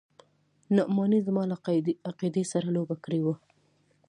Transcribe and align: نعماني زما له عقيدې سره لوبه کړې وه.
نعماني 0.75 1.19
زما 1.27 1.43
له 1.51 1.55
عقيدې 2.09 2.43
سره 2.51 2.67
لوبه 2.75 2.95
کړې 3.03 3.19
وه. 3.25 3.35